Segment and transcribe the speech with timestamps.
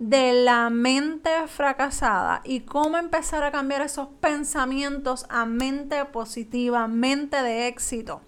[0.00, 7.42] de la mente fracasada y cómo empezar a cambiar esos pensamientos a mente positiva, mente
[7.42, 8.22] de éxito.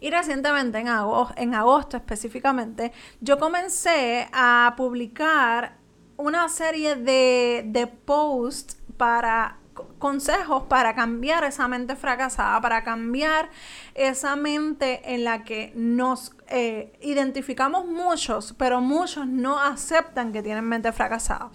[0.00, 5.76] Y recientemente, en agosto, en agosto específicamente, yo comencé a publicar
[6.16, 9.58] una serie de, de posts para
[9.98, 13.48] consejos para cambiar esa mente fracasada, para cambiar
[13.94, 20.64] esa mente en la que nos eh, identificamos muchos, pero muchos no aceptan que tienen
[20.64, 21.50] mente fracasada.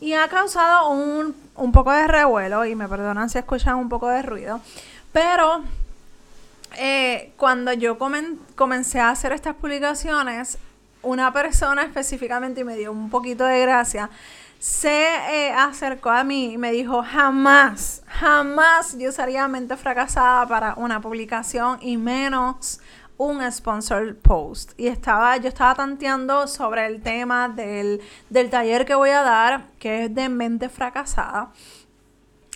[0.00, 1.34] Y ha causado un,
[1.72, 4.60] poco de revuelo, y me perdonan si escuchan un poco de ruido,
[5.12, 5.62] pero
[6.76, 10.58] eh, cuando yo comencé a hacer estas publicaciones,
[11.02, 14.10] una persona específicamente, me dio un poquito de gracia,
[14.62, 20.74] se eh, acercó a mí y me dijo, jamás, jamás yo usaría mente fracasada para
[20.74, 22.78] una publicación y menos
[23.16, 24.70] un sponsor post.
[24.78, 29.66] Y estaba, yo estaba tanteando sobre el tema del, del taller que voy a dar,
[29.80, 31.50] que es de mente fracasada.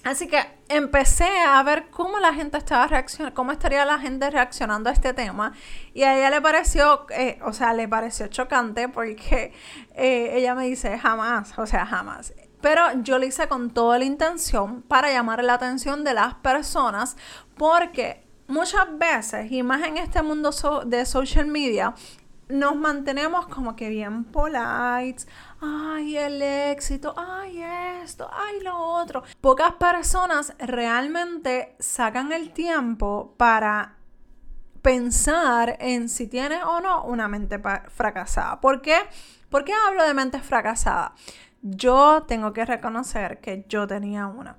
[0.06, 4.88] Así que empecé a ver cómo la gente estaba reaccionando, cómo estaría la gente reaccionando
[4.88, 5.52] a este tema.
[5.94, 9.52] Y a ella le pareció, eh, o sea, le pareció chocante porque
[9.96, 12.34] eh, ella me dice, jamás, o sea, jamás.
[12.60, 17.16] Pero yo lo hice con toda la intención para llamar la atención de las personas
[17.56, 20.52] porque muchas veces, y más en este mundo
[20.86, 21.94] de social media,
[22.48, 25.24] nos mantenemos como que bien polite,
[25.60, 27.62] ay, el éxito, ay,
[28.02, 29.22] esto, ay, lo otro.
[29.40, 33.96] Pocas personas realmente sacan el tiempo para
[34.82, 38.60] pensar en si tiene o no una mente fracasada.
[38.60, 38.98] ¿Por qué?
[39.50, 41.12] ¿Por qué hablo de mente fracasada?
[41.70, 44.56] Yo tengo que reconocer que yo tenía una.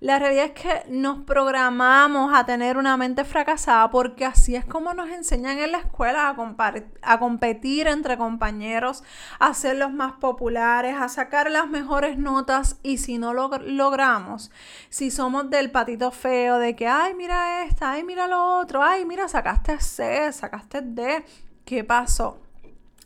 [0.00, 4.92] La realidad es que nos programamos a tener una mente fracasada porque así es como
[4.94, 9.04] nos enseñan en la escuela a, a competir entre compañeros,
[9.38, 14.50] a ser los más populares, a sacar las mejores notas y si no lo logramos,
[14.88, 19.04] si somos del patito feo de que, ay, mira esta, ay, mira lo otro, ay,
[19.04, 21.24] mira, sacaste C, sacaste D,
[21.64, 22.47] ¿qué pasó?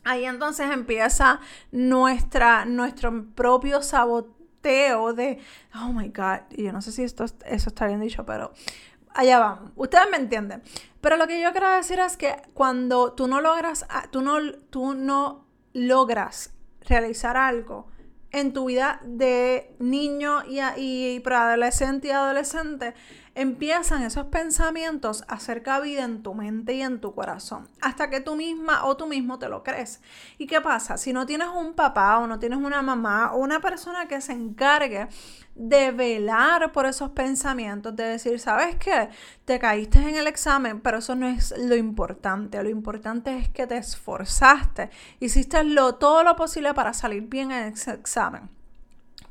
[0.04, 1.40] Ahí entonces empieza
[1.70, 5.38] nuestra, nuestro propio saboteo de,
[5.74, 8.52] oh my God, yo no sé si esto, eso está bien dicho, pero
[9.14, 9.70] allá vamos.
[9.76, 10.62] Ustedes me entienden.
[11.00, 14.38] Pero lo que yo quiero decir es que cuando tú no logras, ah, tú no,
[14.70, 17.88] tú no logras realizar algo
[18.30, 22.94] en tu vida de niño y, y preadolescente y adolescente,
[23.34, 28.20] empiezan esos pensamientos a hacer cabida en tu mente y en tu corazón, hasta que
[28.20, 30.00] tú misma o tú mismo te lo crees.
[30.38, 30.96] ¿Y qué pasa?
[30.96, 34.32] Si no tienes un papá o no tienes una mamá o una persona que se
[34.32, 35.08] encargue
[35.54, 39.08] de velar por esos pensamientos, de decir, ¿sabes qué?
[39.44, 42.62] Te caíste en el examen, pero eso no es lo importante.
[42.62, 45.58] Lo importante es que te esforzaste, hiciste
[45.98, 48.61] todo lo posible para salir bien en ese examen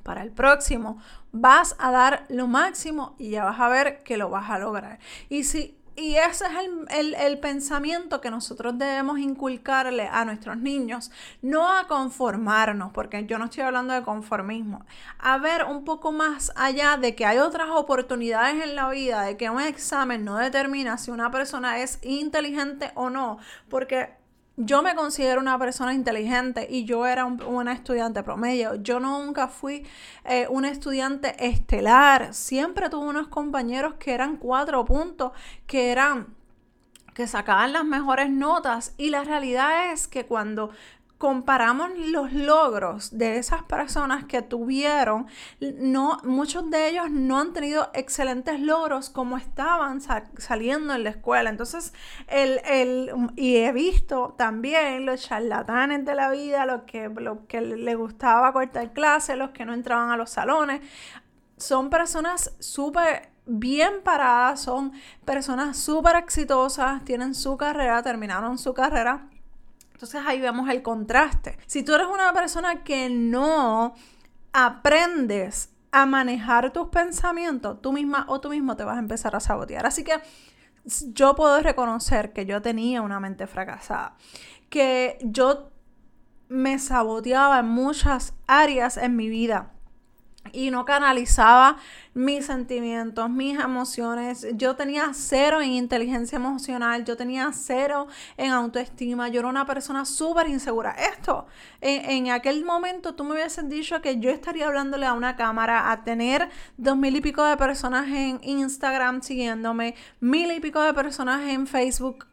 [0.04, 1.00] para el próximo,
[1.32, 5.00] vas a dar lo máximo y ya vas a ver que lo vas a lograr.
[5.30, 6.52] Y si y ese es
[6.98, 13.38] el, el, pensamiento que nosotros debemos inculcarle a nuestros niños, no a conformarnos, porque yo
[13.38, 14.86] no estoy hablando de conformismo,
[15.20, 19.36] a ver un poco más allá de que hay otras oportunidades en la vida, de
[19.36, 23.38] que un examen no determina si una persona es inteligente o no,
[23.70, 24.21] porque
[24.66, 28.76] yo me considero una persona inteligente y yo era una estudiante promedio.
[28.76, 29.86] Yo nunca fui
[30.26, 32.34] eh, una estudiante estelar.
[32.34, 35.32] Siempre tuve unos compañeros que eran cuatro puntos,
[35.66, 36.36] que eran
[37.14, 40.72] que sacaban las mejores notas y la realidad es que cuando
[41.22, 45.28] comparamos los logros de esas personas que tuvieron,
[45.60, 51.52] no, muchos de ellos no han tenido excelentes logros como estaban saliendo en la escuela.
[51.52, 51.94] Entonces,
[52.28, 57.62] el, el, y he visto también los charlatanes de la vida, los que, los que
[57.62, 60.82] les gustaba cortar clases, los que no entraban a los salones,
[61.56, 64.92] son personas súper bien paradas, son
[65.24, 69.28] personas súper exitosas, tienen su carrera, terminaron su carrera
[70.02, 71.60] entonces ahí vemos el contraste.
[71.68, 73.94] Si tú eres una persona que no
[74.52, 79.40] aprendes a manejar tus pensamientos, tú misma o tú mismo te vas a empezar a
[79.40, 79.86] sabotear.
[79.86, 80.14] Así que
[81.14, 84.16] yo puedo reconocer que yo tenía una mente fracasada,
[84.72, 85.70] que yo
[86.50, 89.72] me saboteaba en muchas áreas en mi vida
[90.54, 91.78] y no canalizaba
[92.14, 94.48] mis sentimientos, mis emociones.
[94.54, 98.08] Yo tenía cero en inteligencia emocional, yo tenía cero
[98.38, 100.92] en autoestima, yo era una persona súper insegura.
[100.92, 101.46] Esto,
[101.80, 105.92] en, en, aquel momento tú me hubieses dicho que yo estaría hablándole a una cámara,
[105.92, 110.94] a tener dos mil y pico de personas en Instagram siguiéndome, mil y pico de
[110.94, 112.28] personas en Facebook.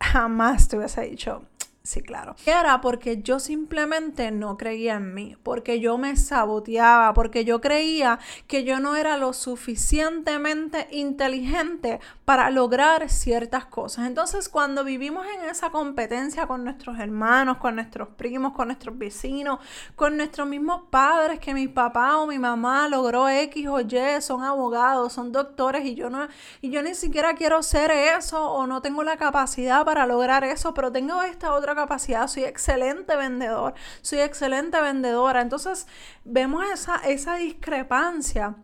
[0.00, 1.44] Jamás te hubiese dicho,
[1.84, 2.36] Sí, claro.
[2.46, 8.20] Era porque yo simplemente no creía en mí, porque yo me saboteaba, porque yo creía
[8.46, 14.06] que yo no era lo suficientemente inteligente para lograr ciertas cosas.
[14.06, 19.58] Entonces, cuando vivimos en esa competencia con nuestros hermanos, con nuestros primos, con nuestros vecinos,
[19.96, 24.44] con nuestros mismos padres, que mi papá o mi mamá logró X o Y, son
[24.44, 26.28] abogados, son doctores y yo no
[26.60, 30.74] y yo ni siquiera quiero ser eso o no tengo la capacidad para lograr eso,
[30.74, 35.40] pero tengo esta otra capacidad, soy excelente vendedor, soy excelente vendedora.
[35.40, 35.86] Entonces
[36.24, 38.56] vemos esa, esa discrepancia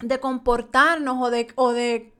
[0.00, 2.14] de comportarnos o de, o de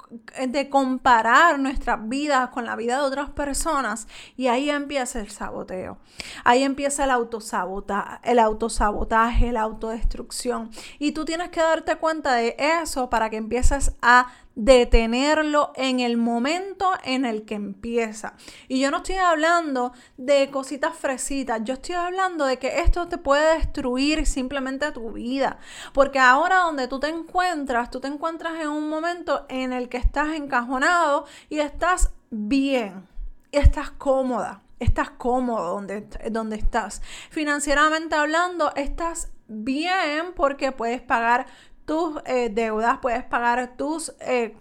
[0.48, 5.98] de comparar nuestras vidas con la vida de otras personas y ahí empieza el saboteo.
[6.44, 10.70] Ahí empieza el autosabotaje, el autosabotaje, la autodestrucción.
[10.98, 16.16] Y tú tienes que darte cuenta de eso para que empieces a detenerlo en el
[16.16, 18.34] momento en el que empieza.
[18.66, 23.18] Y yo no estoy hablando de cositas fresitas, yo estoy hablando de que esto te
[23.18, 25.58] puede destruir simplemente tu vida.
[25.92, 29.98] Porque ahora donde tú te encuentras, tú te encuentras en un momento en el que
[29.98, 33.06] estás encajonado y estás bien,
[33.52, 34.62] estás cómoda.
[34.80, 37.02] Estás cómodo donde, donde estás.
[37.30, 41.46] Financieramente hablando, estás bien porque puedes pagar
[41.88, 44.54] tus eh, deudas, puedes pagar tus eh,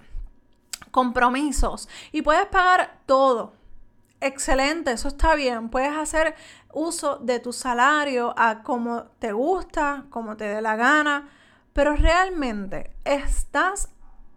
[0.92, 3.54] compromisos y puedes pagar todo.
[4.22, 5.70] Excelente, eso está bien.
[5.70, 6.34] Puedes hacer
[6.74, 11.30] uso de tu salario a como te gusta, como te dé la gana,
[11.74, 13.90] pero realmente estás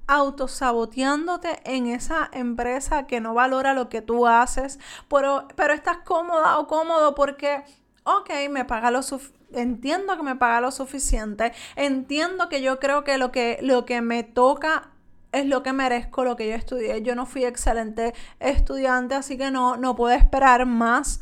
[0.09, 6.59] autosaboteándote en esa empresa que no valora lo que tú haces, pero, pero estás cómoda
[6.59, 7.63] o cómodo porque,
[8.03, 13.05] ok, me paga lo suficiente entiendo que me paga lo suficiente, entiendo que yo creo
[13.05, 14.91] que lo que, lo que me toca
[15.33, 17.03] es lo que merezco, lo que yo estudié.
[17.03, 21.21] Yo no fui excelente estudiante, así que no, no puedo esperar más.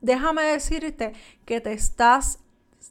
[0.00, 1.12] Déjame decirte
[1.44, 2.40] que te estás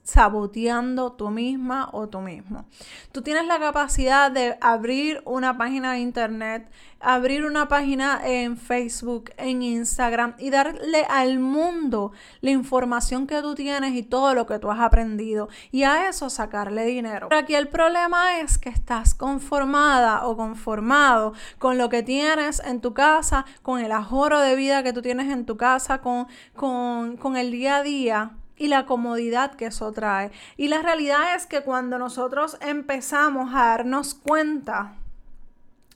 [0.07, 2.65] saboteando tú misma o tú mismo.
[3.11, 9.31] Tú tienes la capacidad de abrir una página de internet, abrir una página en Facebook,
[9.35, 14.59] en Instagram y darle al mundo la información que tú tienes y todo lo que
[14.59, 17.27] tú has aprendido y a eso sacarle dinero.
[17.27, 22.79] Pero aquí el problema es que estás conformada o conformado con lo que tienes en
[22.79, 27.17] tu casa, con el ahorro de vida que tú tienes en tu casa, con, con,
[27.17, 30.31] con el día a día y la comodidad que eso trae.
[30.57, 34.95] Y la realidad es que cuando nosotros empezamos a darnos cuenta,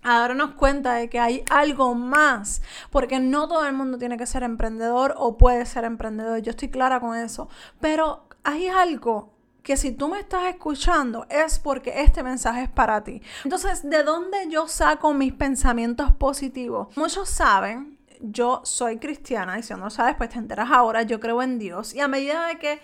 [0.04, 4.26] a darnos cuenta de que hay algo más, porque no todo el mundo tiene que
[4.26, 7.50] ser emprendedor o puede ser emprendedor, yo estoy clara con eso,
[7.80, 9.34] pero hay algo
[9.64, 13.22] que si tú me estás escuchando es porque este mensaje es para ti.
[13.44, 16.88] Entonces, ¿de dónde yo saco mis pensamientos positivos?
[16.98, 21.20] Muchos saben yo soy cristiana y si no lo sabes, pues te enteras ahora, yo
[21.20, 21.94] creo en Dios.
[21.94, 22.80] Y a medida de que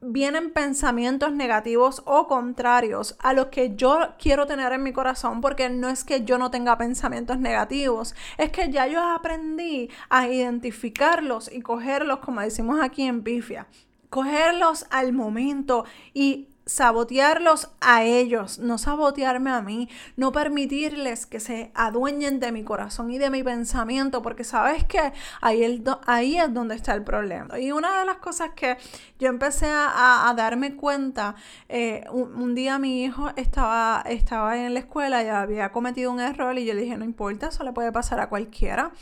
[0.00, 5.70] vienen pensamientos negativos o contrarios a los que yo quiero tener en mi corazón, porque
[5.70, 11.50] no es que yo no tenga pensamientos negativos, es que ya yo aprendí a identificarlos
[11.50, 13.66] y cogerlos, como decimos aquí en Pifia,
[14.10, 21.70] cogerlos al momento y sabotearlos a ellos, no sabotearme a mí, no permitirles que se
[21.74, 26.74] adueñen de mi corazón y de mi pensamiento, porque sabes que ahí, ahí es donde
[26.74, 27.58] está el problema.
[27.58, 28.78] Y una de las cosas que
[29.18, 31.36] yo empecé a, darme cuenta,
[31.68, 36.58] eh, un, día mi hijo estaba, estaba en la escuela y había cometido un error
[36.58, 38.92] y yo le dije, no importa, eso le puede pasar a cualquiera.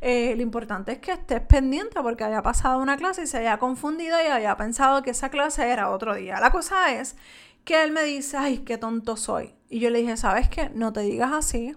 [0.00, 3.58] Eh, lo importante es que estés pendiente porque haya pasado una clase y se haya
[3.58, 6.40] confundido y haya pensado que esa clase era otro día.
[6.40, 7.16] La cosa es
[7.64, 9.54] que él me dice, ay, qué tonto soy.
[9.68, 10.70] Y yo le dije, ¿sabes qué?
[10.70, 11.74] No te digas así.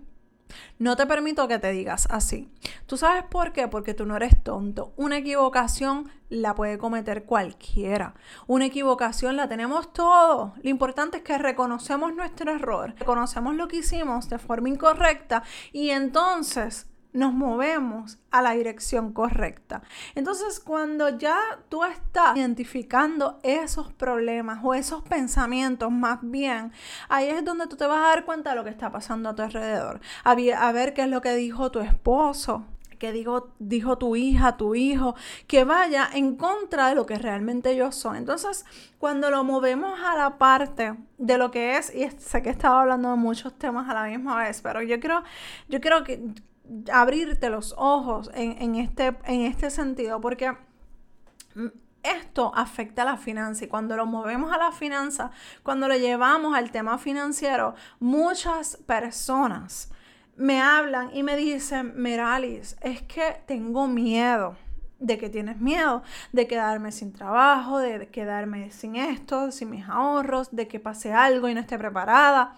[0.78, 2.52] No te permito que te digas así.
[2.86, 3.68] ¿Tú sabes por qué?
[3.68, 4.94] Porque tú no eres tonto.
[4.98, 8.14] Una equivocación la puede cometer cualquiera.
[8.48, 10.52] Una equivocación la tenemos todos.
[10.62, 15.90] Lo importante es que reconocemos nuestro error, reconocemos lo que hicimos de forma incorrecta y
[15.90, 19.84] entonces nos movemos a la dirección correcta.
[20.16, 21.38] Entonces, cuando ya
[21.70, 26.72] tú estás identificando esos problemas o esos pensamientos más bien,
[27.10, 29.36] ahí es donde tú te vas a dar cuenta de lo que está pasando a
[29.36, 30.02] tu alrededor.
[30.24, 30.36] A,
[30.72, 32.66] ver qué es lo que dijo tu esposo,
[33.12, 35.16] digo, dijo tu hija, tu hijo,
[35.48, 38.16] que vaya en contra de lo que realmente ellos son.
[38.16, 38.66] Entonces,
[39.00, 43.10] cuando lo movemos a la parte de lo que es, y sé que estaba hablando
[43.10, 45.24] de muchos temas a la misma vez, pero yo quiero,
[45.68, 46.24] yo quiero que
[46.92, 50.56] abrirte los ojos en, este, en este sentido, porque
[52.04, 55.32] esto afecta a la finanza y cuando lo movemos a la finanza,
[55.64, 59.90] cuando lo llevamos al tema financiero, muchas personas
[60.36, 64.56] me hablan y me dicen, Meralis, es que tengo miedo.
[65.00, 66.02] ¿De que tienes miedo?
[66.32, 71.50] De quedarme sin trabajo, de quedarme sin esto, sin mis ahorros, de que pase algo
[71.50, 72.58] y no esté preparada.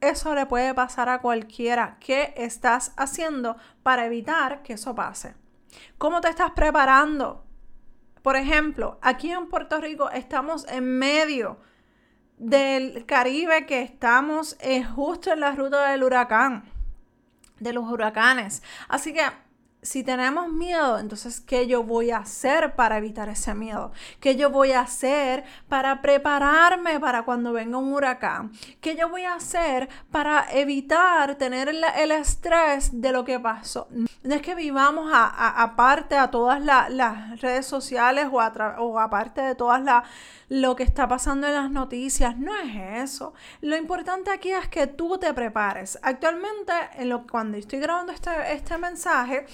[0.00, 1.96] Eso le puede pasar a cualquiera.
[2.00, 5.34] ¿Qué estás haciendo para evitar que eso pase?
[5.98, 7.44] ¿Cómo te estás preparando?
[8.22, 11.58] Por ejemplo, aquí en Puerto Rico estamos en medio
[12.38, 16.64] del Caribe que estamos eh, justo en la ruta del huracán
[17.58, 18.62] de los huracanes.
[18.88, 19.22] Así que
[19.82, 23.92] si tenemos miedo, entonces, ¿qué yo voy a hacer para evitar ese miedo?
[24.20, 28.52] ¿Qué yo voy a hacer para prepararme para cuando venga un huracán?
[28.80, 33.88] ¿Qué yo voy a hacer para evitar tener el, estrés de lo que pasó?
[34.22, 40.04] No es que vivamos aparte a, todas las redes sociales o, aparte de todas las
[40.50, 42.36] lo que está pasando en las noticias.
[42.36, 43.32] No es eso.
[43.60, 45.98] Lo importante aquí es que tú te prepares.
[46.02, 49.46] Actualmente, en lo, cuando estoy grabando este, este mensaje,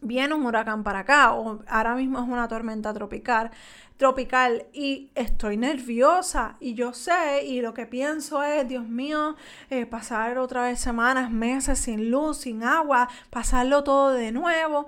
[0.00, 3.50] viene un huracán para acá o ahora mismo es una tormenta tropical
[3.98, 9.34] tropical y estoy nerviosa y yo sé y lo que pienso es, Dios mío,
[9.70, 14.86] eh, pasar otra vez semanas, meses sin luz, sin agua, pasarlo todo de nuevo.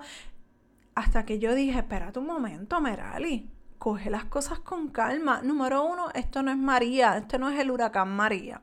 [0.95, 5.41] Hasta que yo dije, espérate un momento, Merali, coge las cosas con calma.
[5.43, 8.61] Número uno, esto no es María, esto no es el huracán María.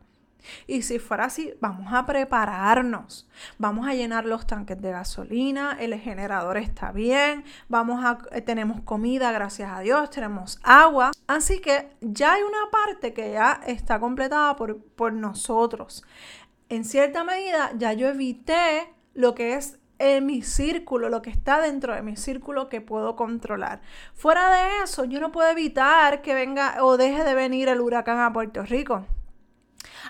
[0.66, 3.28] Y si fuera así, vamos a prepararnos.
[3.59, 8.80] Vamos a llenar los tanques de gasolina, el generador está bien, vamos a eh, tenemos
[8.83, 11.12] comida, gracias a Dios, tenemos agua.
[11.26, 16.04] Así que ya hay una parte que ya está completada por, por nosotros.
[16.68, 21.61] En cierta medida, ya yo evité lo que es en mi círculo, lo que está
[21.61, 23.80] dentro de mi círculo que puedo controlar.
[24.14, 28.21] Fuera de eso, yo no puedo evitar que venga o deje de venir el huracán
[28.21, 29.07] a Puerto Rico.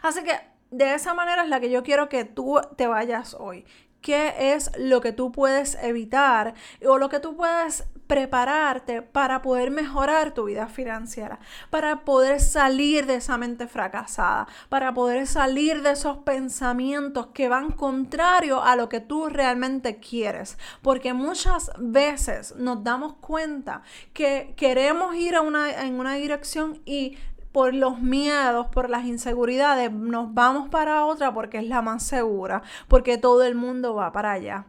[0.02, 0.38] Así que
[0.70, 3.64] de esa manera es la que yo quiero que tú te vayas hoy.
[4.00, 6.54] ¿Qué es lo que tú puedes evitar
[6.86, 13.06] o lo que tú puedes prepararte para poder mejorar tu vida financiera, para poder salir
[13.06, 18.88] de esa mente fracasada, para poder salir de esos pensamientos que van contrario a lo
[18.88, 20.58] que tú realmente quieres.
[20.80, 23.82] Porque muchas veces nos damos cuenta
[24.14, 27.18] que queremos ir a una, en una dirección y
[27.52, 32.62] por los miedos, por las inseguridades, nos vamos para otra porque es la más segura,
[32.88, 34.66] porque todo el mundo va para allá.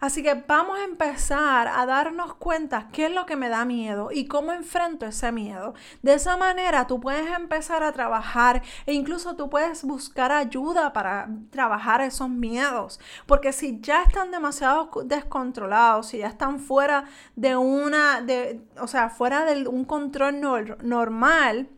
[0.00, 4.10] Así que vamos a empezar a darnos cuenta qué es lo que me da miedo
[4.12, 5.74] y cómo enfrento ese miedo.
[6.02, 11.28] De esa manera tú puedes empezar a trabajar e incluso tú puedes buscar ayuda para
[11.50, 13.00] trabajar esos miedos.
[13.26, 17.04] Porque si ya están demasiado descontrolados, si ya están fuera
[17.36, 20.40] de una, de, o sea, fuera de un control
[20.82, 21.68] normal,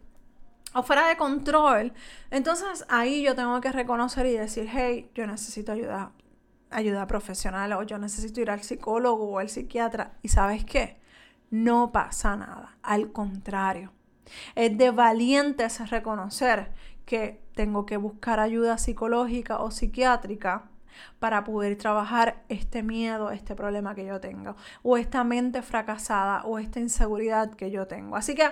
[0.74, 1.92] o fuera de control,
[2.30, 6.12] entonces ahí yo tengo que reconocer y decir, hey, yo necesito ayuda
[6.74, 10.12] ayuda profesional o yo necesito ir al psicólogo o al psiquiatra.
[10.22, 10.98] ¿Y sabes qué?
[11.50, 12.76] No pasa nada.
[12.82, 13.92] Al contrario,
[14.54, 16.72] es de valientes reconocer
[17.06, 20.64] que tengo que buscar ayuda psicológica o psiquiátrica
[21.18, 26.58] para poder trabajar este miedo, este problema que yo tengo, o esta mente fracasada, o
[26.58, 28.16] esta inseguridad que yo tengo.
[28.16, 28.50] Así que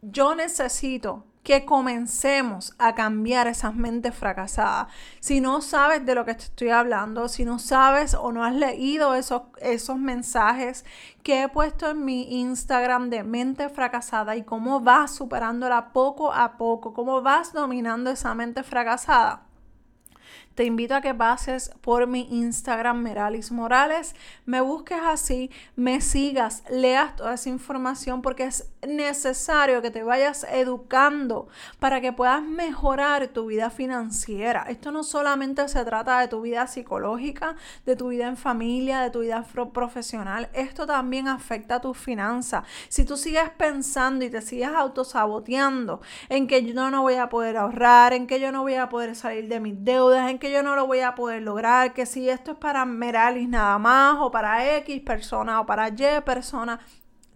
[0.00, 4.88] yo necesito que comencemos a cambiar esas mentes fracasadas.
[5.20, 8.54] Si no sabes de lo que te estoy hablando, si no sabes o no has
[8.54, 10.84] leído esos, esos mensajes
[11.22, 16.56] que he puesto en mi Instagram de mente fracasada y cómo vas superándola poco a
[16.56, 19.51] poco, cómo vas dominando esa mente fracasada
[20.54, 26.62] te invito a que pases por mi Instagram Meralis Morales, me busques así, me sigas,
[26.70, 33.28] leas toda esa información porque es necesario que te vayas educando para que puedas mejorar
[33.28, 34.66] tu vida financiera.
[34.68, 37.56] Esto no solamente se trata de tu vida psicológica,
[37.86, 42.64] de tu vida en familia, de tu vida profesional, esto también afecta a tus finanzas.
[42.88, 47.56] Si tú sigues pensando y te sigues autosaboteando en que yo no voy a poder
[47.56, 50.64] ahorrar, en que yo no voy a poder salir de mis deudas, en que yo
[50.64, 54.32] no lo voy a poder lograr, que si esto es para Meralis nada más, o
[54.32, 56.80] para X persona, o para Y persona,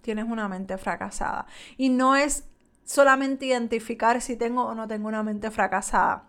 [0.03, 1.47] tienes una mente fracasada.
[1.77, 2.49] Y no es
[2.83, 6.25] solamente identificar si tengo o no tengo una mente fracasada.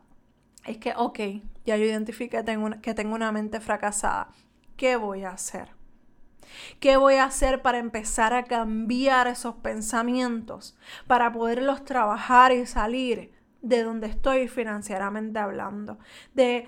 [0.68, 1.20] Es que, ok,
[1.66, 2.46] ya yo identifiqué
[2.84, 4.30] que tengo una mente fracasada.
[4.76, 5.70] ¿qué voy a hacer?
[6.80, 10.78] ¿Qué voy a hacer para empezar a cambiar esos pensamientos?
[11.08, 13.32] Para poderlos trabajar y salir
[13.68, 15.98] de donde estoy financieramente hablando.
[16.34, 16.68] De,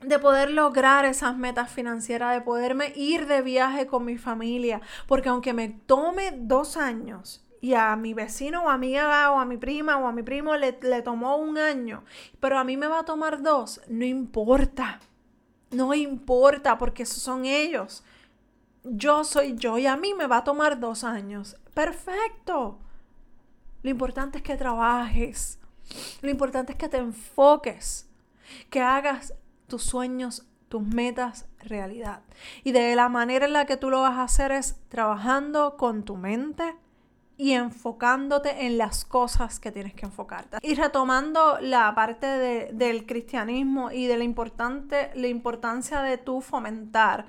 [0.00, 4.80] de poder lograr esas metas financieras, de poderme ir de viaje con mi familia.
[5.06, 9.56] Porque aunque me tome dos años y a mi vecino o amiga o a mi
[9.56, 12.04] prima o a mi primo le, le, tomó un año,
[12.38, 15.00] pero a mí me va a tomar dos, no importa.
[15.70, 18.02] No importa porque esos son ellos
[18.90, 21.56] yo soy yo y a mí me va a tomar dos años.
[21.74, 22.78] Perfecto.
[23.82, 25.57] Lo importante es que trabajes.
[26.22, 28.08] Lo importante es que te enfoques.
[28.70, 29.34] Que hagas
[29.66, 32.22] tus sueños, tus metas realidad.
[32.64, 36.04] Y de la manera en la que tú lo vas a hacer es trabajando con
[36.04, 36.74] tu mente
[37.36, 40.58] y enfocándote en las cosas que tienes que enfocarte.
[40.62, 47.26] Y retomando la parte del cristianismo y de la, importante, la importancia de tú fomentar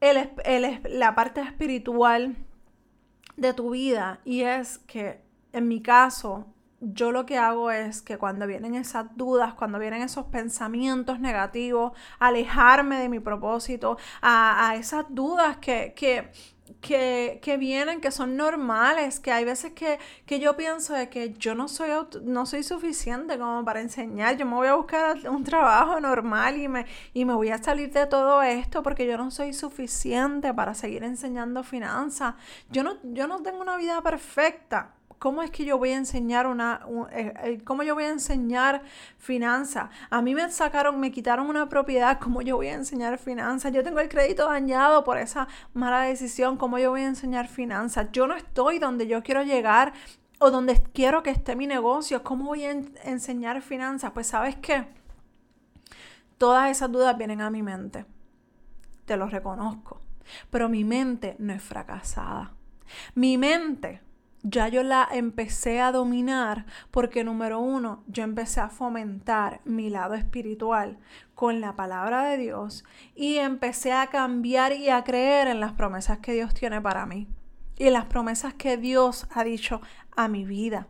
[0.00, 2.36] la parte espiritual
[3.36, 5.20] de tu vida y es que
[5.52, 6.46] en mi caso
[6.92, 11.92] yo lo que hago es que cuando vienen esas dudas, cuando vienen esos pensamientos negativos,
[12.18, 16.30] alejarme de mi propósito, a, esas dudas que, que,
[16.80, 19.98] que, vienen, que son normales, que hay veces que,
[20.40, 21.90] yo pienso de que yo no soy,
[22.22, 26.68] no soy suficiente como para enseñar, yo me voy a buscar un trabajo normal y
[26.68, 30.74] me, y me voy a salir de todo esto porque yo no soy suficiente para
[30.74, 32.34] seguir enseñando finanzas.
[32.70, 34.93] Yo no, yo no tengo una vida perfecta.
[35.18, 36.80] ¿Cómo es que yo voy a enseñar una,
[37.12, 38.82] eh, eh, cómo yo voy a enseñar
[39.18, 39.90] finanzas?
[40.10, 43.72] A mí me sacaron, me quitaron una propiedad, ¿cómo yo voy a enseñar finanzas?
[43.72, 48.08] Yo tengo el crédito dañado por esa mala decisión, ¿cómo yo voy a enseñar finanzas?
[48.12, 49.92] Yo no estoy donde yo quiero llegar
[50.38, 52.72] o donde quiero que esté mi negocio, ¿cómo voy a
[53.04, 54.10] enseñar finanzas?
[54.12, 54.86] Pues sabes qué,
[56.38, 58.04] todas esas dudas vienen a mi mente,
[59.06, 60.00] te lo reconozco,
[60.50, 62.52] pero mi mente no es fracasada.
[63.14, 64.00] Mi mente
[64.44, 70.14] ya yo la empecé a dominar porque número uno, yo empecé a fomentar mi lado
[70.14, 70.98] espiritual
[71.34, 76.18] con la palabra de Dios y empecé a cambiar y a creer en las promesas
[76.18, 77.26] que Dios tiene para mí
[77.78, 79.80] y en las promesas que Dios ha dicho
[80.14, 80.88] a mi vida.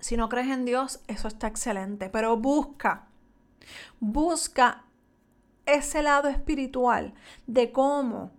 [0.00, 3.08] Si no crees en Dios, eso está excelente, pero busca,
[4.00, 4.84] busca
[5.66, 7.12] ese lado espiritual
[7.46, 8.32] de cómo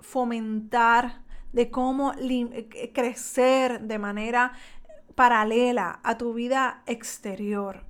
[0.00, 1.23] fomentar
[1.54, 4.52] de cómo eh, crecer de manera
[5.14, 7.84] paralela a tu vida exterior.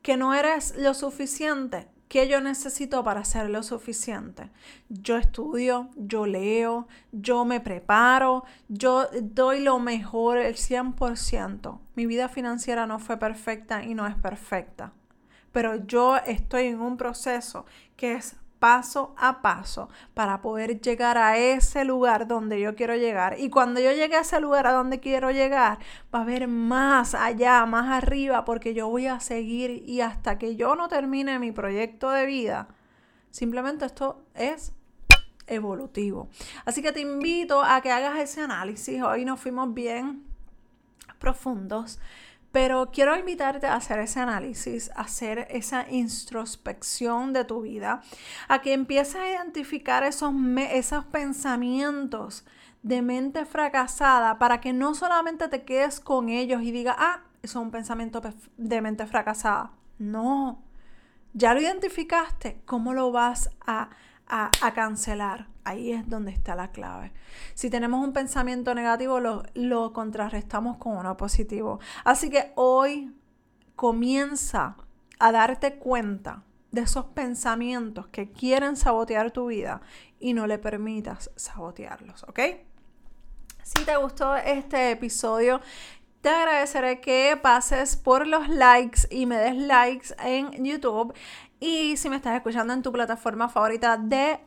[0.00, 1.88] Que no eres lo suficiente.
[2.08, 4.50] ¿Qué yo necesito para ser lo suficiente?
[4.88, 11.80] Yo estudio, yo leo, yo me preparo, yo doy lo mejor el 100%.
[11.96, 14.92] Mi vida financiera no fue perfecta y no es perfecta.
[15.52, 17.64] Pero yo estoy en un proceso
[17.96, 23.40] que es paso a paso para poder llegar a ese lugar donde yo quiero llegar.
[23.40, 25.80] Y cuando yo llegue a ese lugar a donde quiero llegar,
[26.14, 30.54] va a haber más allá, más arriba, porque yo voy a seguir y hasta que
[30.54, 32.68] yo no termine mi proyecto de vida,
[33.32, 34.72] simplemente esto es
[35.48, 36.28] evolutivo.
[36.64, 39.02] Así que te invito a que hagas ese análisis.
[39.02, 40.22] Hoy nos fuimos bien
[41.18, 41.98] profundos.
[42.52, 48.02] Pero quiero invitarte a hacer ese análisis, a hacer esa introspección de tu vida,
[48.48, 50.32] a que empieces a identificar esos,
[50.70, 52.44] esos pensamientos
[52.82, 57.58] de mente fracasada para que no solamente te quedes con ellos y digas, ah, eso
[57.58, 58.20] es un pensamiento
[58.56, 59.72] de mente fracasada.
[59.98, 60.62] No,
[61.32, 63.90] ya lo identificaste, ¿cómo lo vas a
[64.32, 65.46] a, cancelar.
[65.62, 67.12] Ahí es donde está la clave.
[67.54, 71.80] Si tenemos un pensamiento negativo, lo, lo contrarrestamos con uno positivo.
[72.04, 73.14] Así que hoy
[73.76, 74.76] comienza
[75.18, 79.82] a darte cuenta de esos pensamientos que quieren sabotear tu vida
[80.18, 82.40] y no le permitas sabotearlos, ¿ok?
[83.62, 85.60] Si te gustó este episodio,
[86.22, 91.12] te agradeceré que pases por los likes y me des likes en YouTube
[91.62, 94.40] y si me estás escuchando en tu plataforma favorita de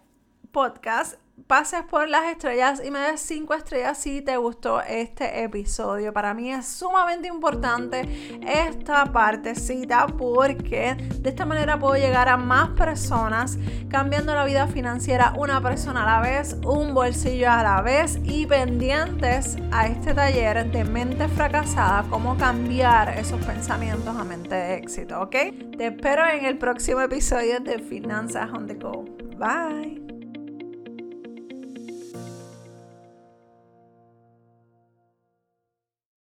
[0.51, 1.15] podcast,
[1.47, 6.11] pases por las estrellas y me des cinco estrellas si te gustó este episodio.
[6.13, 12.69] Para mí es sumamente importante esta partecita porque de esta manera puedo llegar a más
[12.69, 13.57] personas
[13.89, 18.45] cambiando la vida financiera una persona a la vez, un bolsillo a la vez y
[18.45, 25.21] pendientes a este taller de mente fracasada, cómo cambiar esos pensamientos a mente de éxito,
[25.21, 25.35] ¿ok?
[25.77, 29.05] Te espero en el próximo episodio de Finanzas on the Go.
[29.37, 30.04] Bye.